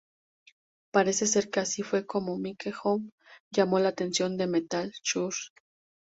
Parece 0.91 1.27
ser 1.27 1.51
que 1.51 1.59
así 1.59 1.83
fue 1.83 2.07
como 2.07 2.35
Mike 2.35 2.73
Howe 2.73 3.07
llamo 3.51 3.77
la 3.77 3.89
atención 3.89 4.35
de 4.35 4.47
Metal 4.47 4.91
Church. 5.03 5.51